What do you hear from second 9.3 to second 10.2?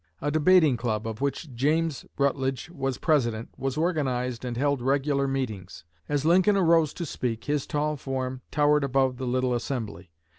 assembly.